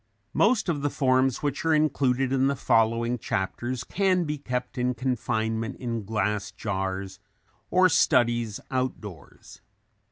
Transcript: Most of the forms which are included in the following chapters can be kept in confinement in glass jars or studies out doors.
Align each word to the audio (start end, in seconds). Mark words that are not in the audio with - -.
Most 0.33 0.67
of 0.67 0.81
the 0.81 0.89
forms 0.89 1.43
which 1.43 1.63
are 1.63 1.75
included 1.75 2.33
in 2.33 2.47
the 2.47 2.55
following 2.55 3.19
chapters 3.19 3.83
can 3.83 4.23
be 4.23 4.39
kept 4.39 4.79
in 4.79 4.95
confinement 4.95 5.75
in 5.75 6.05
glass 6.05 6.49
jars 6.49 7.19
or 7.69 7.87
studies 7.87 8.59
out 8.71 8.99
doors. 8.99 9.61